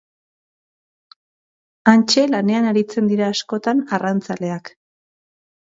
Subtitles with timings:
[1.91, 4.75] Hantxe lanean aritzen dira askotan arrantzaleak.